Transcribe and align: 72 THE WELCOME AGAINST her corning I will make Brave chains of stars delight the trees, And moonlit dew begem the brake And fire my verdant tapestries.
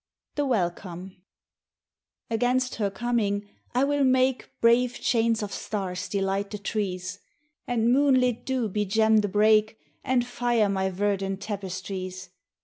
72 0.35 0.41
THE 0.41 0.47
WELCOME 0.47 1.17
AGAINST 2.31 2.75
her 2.77 2.89
corning 2.89 3.47
I 3.75 3.83
will 3.83 4.03
make 4.03 4.49
Brave 4.59 4.93
chains 4.99 5.43
of 5.43 5.53
stars 5.53 6.09
delight 6.09 6.49
the 6.49 6.57
trees, 6.57 7.19
And 7.67 7.93
moonlit 7.93 8.43
dew 8.43 8.67
begem 8.67 9.17
the 9.17 9.27
brake 9.27 9.77
And 10.03 10.25
fire 10.25 10.69
my 10.69 10.89
verdant 10.89 11.39
tapestries. 11.41 12.29